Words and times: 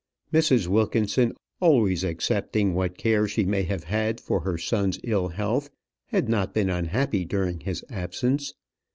Mrs. 0.33 0.65
Wilkinson, 0.65 1.33
always 1.59 2.03
excepting 2.03 2.73
what 2.73 2.97
care 2.97 3.27
she 3.27 3.45
may 3.45 3.61
have 3.65 3.83
had 3.83 4.19
for 4.19 4.39
her 4.39 4.57
son's 4.57 4.99
ill 5.03 5.27
health, 5.27 5.69
had 6.07 6.27
not 6.27 6.55
been 6.55 6.71
unhappy 6.71 7.23
during 7.23 7.59
his 7.59 7.85
absence. 7.87 8.55